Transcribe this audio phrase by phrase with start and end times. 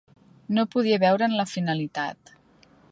[0.57, 2.35] No podia veure'n la finalitat.